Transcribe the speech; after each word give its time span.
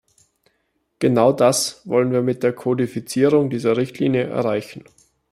Genau 0.97 1.31
das 1.31 1.85
wollen 1.87 2.11
wir 2.11 2.23
mit 2.23 2.41
der 2.41 2.53
Kodifizierung 2.53 3.51
dieser 3.51 3.77
Richtlinie 3.77 4.23
erreichen. 4.23 4.83